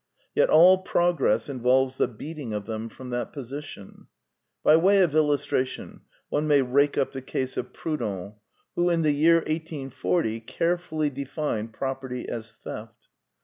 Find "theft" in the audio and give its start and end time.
12.51-13.09